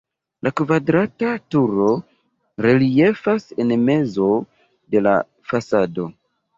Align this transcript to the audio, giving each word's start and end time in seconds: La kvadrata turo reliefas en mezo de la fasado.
La 0.45 0.51
kvadrata 0.61 1.33
turo 1.57 1.91
reliefas 2.69 3.49
en 3.67 3.79
mezo 3.87 4.35
de 4.93 5.07
la 5.09 5.19
fasado. 5.55 6.13